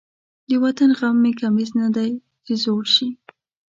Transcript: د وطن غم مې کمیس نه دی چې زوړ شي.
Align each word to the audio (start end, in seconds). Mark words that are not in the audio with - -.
د 0.47 0.51
وطن 0.63 0.89
غم 0.97 1.15
مې 1.23 1.31
کمیس 1.39 1.69
نه 1.81 1.87
دی 1.95 2.09
چې 2.45 2.53
زوړ 2.63 2.83
شي. 2.95 3.07